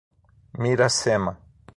Miracema 0.63 1.37